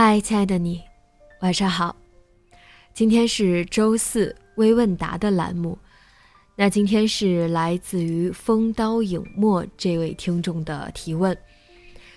[0.00, 0.80] 嗨，亲爱的你，
[1.40, 1.96] 晚上好。
[2.94, 5.76] 今天是周四微问答的栏目，
[6.54, 11.36] 那今天是来自于风刀影墨这位听众的提问。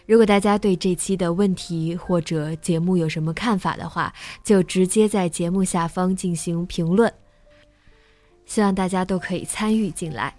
[0.05, 7.11] 如果大家对这期的问题或者节目有什么看法的话，就直接在节目下方进行评论。
[8.45, 10.31] 希望大家都可以参与进来。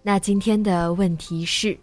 [0.00, 1.78] 那今天的问题是。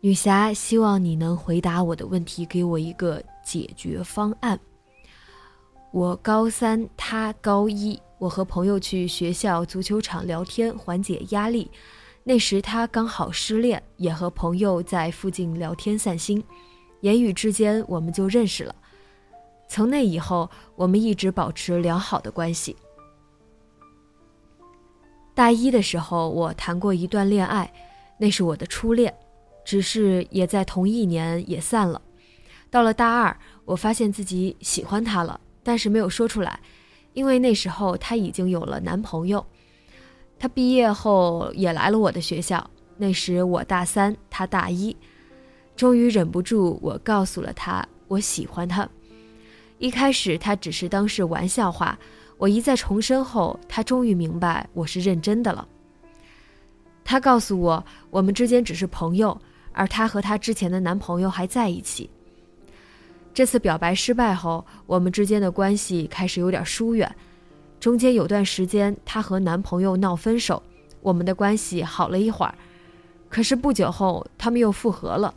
[0.00, 4.58] 女侠希望你能回答我的问题，给我一个解决方案。
[5.90, 11.68] 我高三，他高一，我和朋友去学校足球场聊天，缓解压力。
[12.22, 16.44] 那时他刚好失恋，也和朋友在附近聊天散心，
[17.00, 18.74] 言语之间我们就认识了。
[19.66, 22.76] 从那以后，我们一直保持良好的关系。
[25.34, 27.72] 大一的时候，我谈过一段恋爱，
[28.18, 29.12] 那是我的初恋。
[29.68, 32.00] 只是也在同一年也散了。
[32.70, 36.58] 到了大二，我发现自己喜欢他了，但是没有说出来，
[37.12, 39.44] 因为那时候他已经有了男朋友。
[40.38, 44.96] 他毕业后也来了我的学校，那时我大三，他大一。
[45.76, 48.88] 终于忍不住，我告诉了他我喜欢他。
[49.76, 51.98] 一开始他只是当是玩笑话，
[52.38, 55.68] 我一再重申后，他终于明白我是认真的了。
[57.04, 59.38] 他告诉我，我们之间只是朋友。
[59.72, 62.08] 而她和她之前的男朋友还在一起。
[63.32, 67.14] 这次表白失败后，我们之间的关系开始有点疏远。
[67.78, 70.60] 中间有段时间，她和男朋友闹分手，
[71.00, 72.54] 我们的关系好了一会儿。
[73.28, 75.32] 可是不久后，他们又复合了。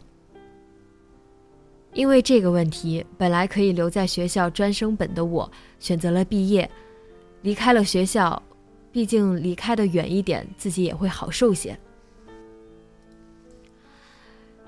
[1.94, 6.68] 因为这个问题，本来可以留在学校专升本的我，选择了毕业，
[7.42, 8.42] 离开了学校。
[8.94, 11.78] 毕竟离开的远一点，自己也会好受些。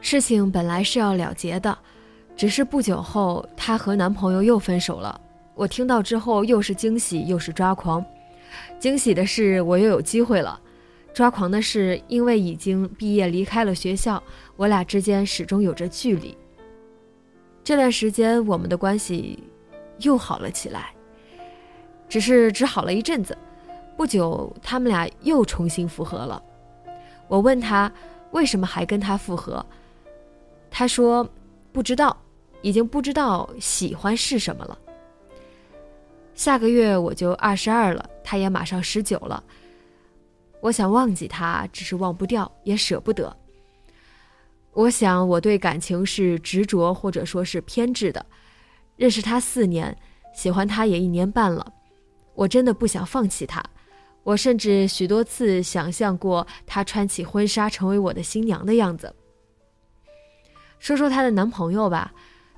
[0.03, 1.75] 事情本来是要了结的，
[2.35, 5.19] 只是不久后她和男朋友又分手了。
[5.55, 8.05] 我听到之后又是惊喜又是抓狂。
[8.77, 10.59] 惊喜的是我又有机会了，
[11.13, 14.21] 抓狂的是因为已经毕业离开了学校，
[14.57, 16.37] 我俩之间始终有着距离。
[17.63, 19.41] 这段时间我们的关系
[19.99, 20.93] 又好了起来，
[22.09, 23.35] 只是只好了一阵子。
[23.95, 26.43] 不久他们俩又重新复合了。
[27.29, 27.89] 我问他
[28.31, 29.65] 为什么还跟他复合？
[30.75, 31.29] 他说
[31.72, 32.17] ：“不知道，
[32.63, 34.75] 已经不知道喜欢是什么了。
[36.34, 39.44] 下个月我就二十二了，他也马上十九了。
[40.62, 43.38] 我想忘记他，只是忘不掉，也舍不得。
[44.72, 48.25] 我想我对感情是执着，或者说是偏执的。
[48.95, 49.95] 认识他四年，
[50.33, 51.72] 喜欢他也一年半了，
[52.33, 53.63] 我真的不想放弃他。
[54.23, 59.16] 我甚至许多次想象过他穿起婚纱成为我的新娘的样子。”
[60.83, 62.11] 说说她的男朋友吧，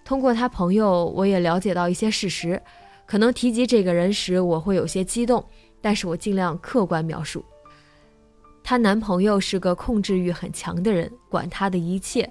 [0.03, 2.59] 通过她朋友，我也了解到一些事实。
[3.05, 5.45] 可能提及这个人时，我会有些激动，
[5.79, 7.45] 但是我尽量客观描述。
[8.63, 12.27] 她男朋友是个控制欲很强的人，管她的一切。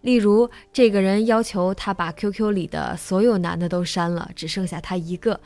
[0.00, 5.38] 例如，这个人要求她把 QQ 里的所有男的都删了，只剩下他一个。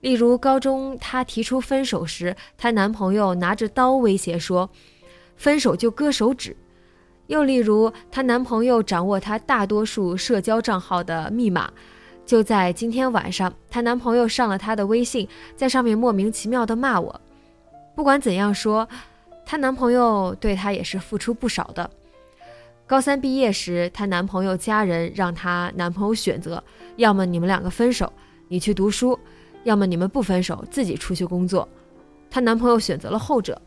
[0.00, 4.70] 例如，高中她提出分手时，她男朋友拿着刀威胁说
[5.36, 6.56] ：“分手就割手指。”
[7.26, 11.70] 又例如，她男朋友掌握她大多数社交账号的密码。
[12.26, 17.20] 就在今天晚上，她男朋友上了她的微信，在上面莫名其妙的骂我。
[17.94, 18.88] 不管怎样说，
[19.44, 21.90] 她男朋友对她也是付出不少的。
[22.86, 26.62] 高三毕业时，她男朋友家人让她男朋友选择：
[26.96, 28.12] 要么你们两个分手，
[28.48, 29.18] 你去读书；
[29.64, 31.68] 要么你们不分手，自己出去工作。
[32.30, 33.60] 她男朋友选择了后者。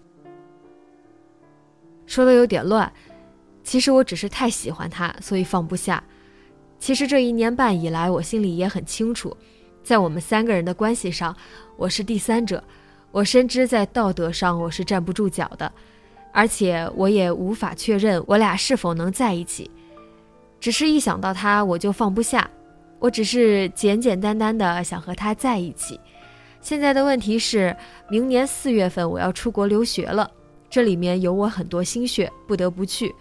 [2.06, 2.92] 说的有点乱。
[3.68, 6.02] 其实我只是太喜欢他，所以放不下。
[6.80, 9.36] 其实这一年半以来，我心里也很清楚，
[9.84, 11.36] 在我们三个人的关系上，
[11.76, 12.64] 我是第三者。
[13.12, 15.70] 我深知在道德上我是站不住脚的，
[16.32, 19.70] 而且我也无法确认我俩是否能在一起。
[20.62, 22.50] 只是一想到他，我就放不下。
[23.00, 26.00] 我只是简简单单的想和他在一起。
[26.62, 27.76] 现在的问题是，
[28.10, 30.32] 明年四月份我要出国留学了，
[30.70, 33.14] 这里面有我很多心血，不得不去。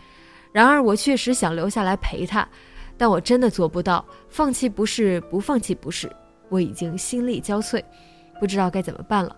[0.57, 2.49] 然而，我确实想留下来陪他，
[2.97, 4.03] 但我真的做不到。
[4.31, 6.11] 放弃不是，不放弃不是，
[6.49, 7.83] 我已经心力交瘁，
[8.41, 9.37] 不知道该怎么办了。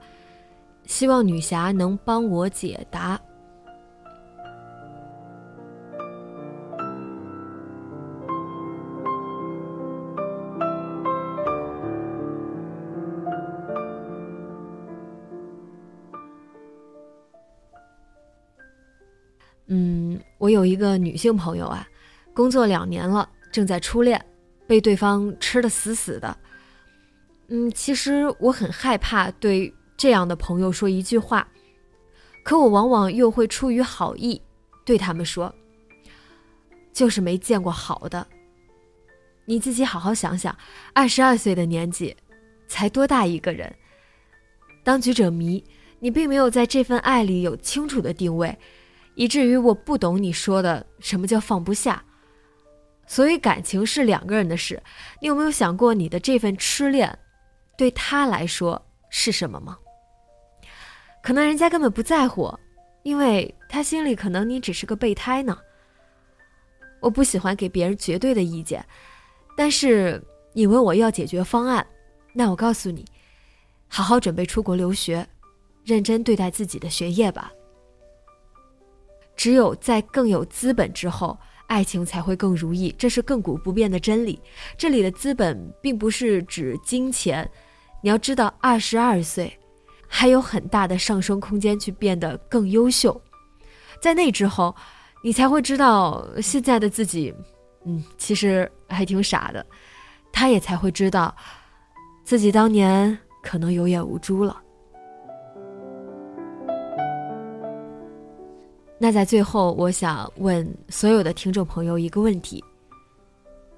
[0.84, 3.20] 希望女侠能帮我解答。
[20.48, 21.86] 我有一个女性朋友啊，
[22.32, 24.18] 工作两年了，正在初恋，
[24.66, 26.34] 被对方吃的死死的。
[27.48, 31.46] 嗯，其实我很害怕对这样的朋友说一句话，
[32.42, 34.40] 可我往往又会出于好意
[34.86, 35.54] 对他们说，
[36.94, 38.26] 就是没见过好的。
[39.44, 40.56] 你自己好好想想，
[40.94, 42.16] 二十二岁的年纪，
[42.68, 43.70] 才多大一个人？
[44.82, 45.62] 当局者迷，
[45.98, 48.58] 你并没有在这份爱里有清楚的定位。
[49.18, 52.00] 以至于我不懂你说的什么叫放不下，
[53.04, 54.80] 所以感情是两个人的事。
[55.20, 57.18] 你有没有想过，你的这份痴恋，
[57.76, 58.80] 对他来说
[59.10, 59.76] 是什么吗？
[61.20, 62.56] 可能人家根本不在乎，
[63.02, 65.58] 因为他心里可能你只是个备胎呢。
[67.00, 68.86] 我不喜欢给别人绝对的意见，
[69.56, 70.22] 但是
[70.52, 71.84] 你问我要解决方案，
[72.32, 73.04] 那我告诉你，
[73.88, 75.26] 好好准备出国留学，
[75.84, 77.52] 认真对待自己的学业吧。
[79.38, 81.38] 只有在更有资本之后，
[81.68, 84.38] 爱情才会更如意，这是亘古不变的真理。
[84.76, 87.48] 这里的资本并不是指金钱，
[88.02, 89.56] 你要知道，二十二岁
[90.08, 93.18] 还有很大的上升空间去变得更优秀。
[94.02, 94.74] 在那之后，
[95.22, 97.32] 你才会知道现在的自己，
[97.84, 99.64] 嗯，其实还挺傻的。
[100.32, 101.34] 他也才会知道
[102.24, 104.60] 自己当年可能有眼无珠了。
[109.00, 112.62] 那在最后，我想问所有的听众朋友一个问题：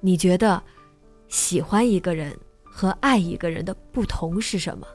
[0.01, 0.63] 你觉得
[1.29, 2.35] 喜欢一个人
[2.65, 4.87] 和爱一个人的不同是什么？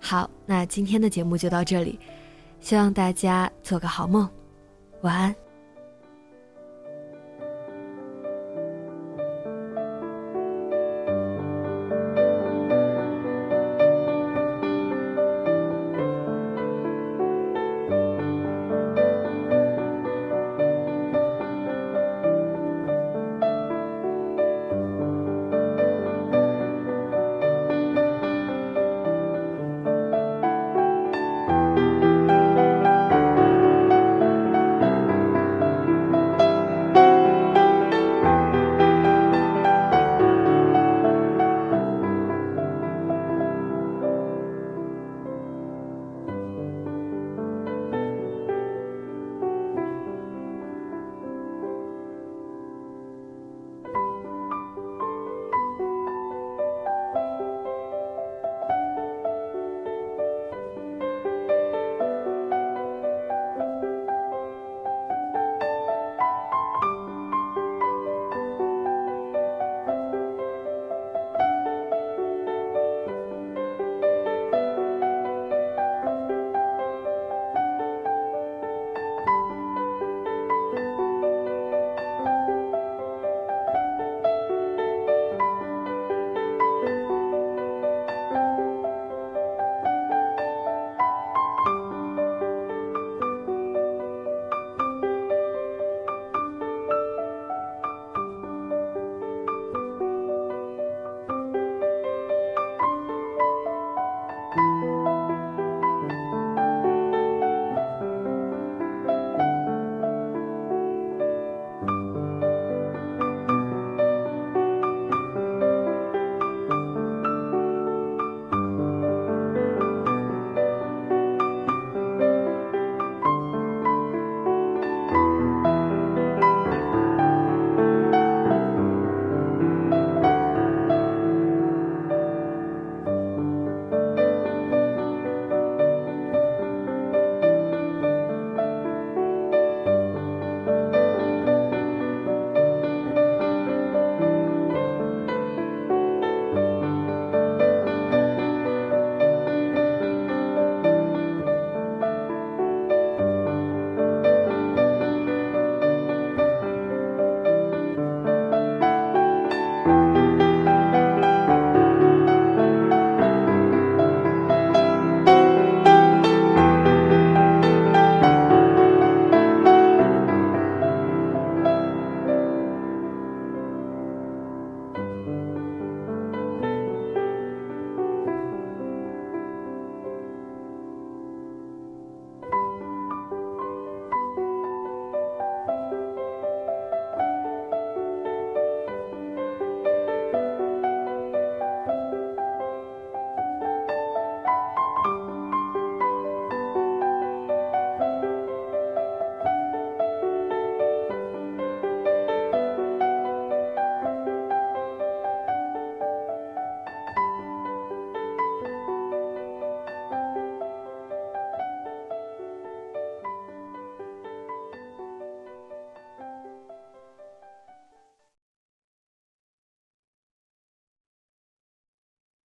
[0.00, 1.98] 好，那今天的节目就到这里，
[2.60, 4.28] 希望大家做个好梦，
[5.02, 5.34] 晚安。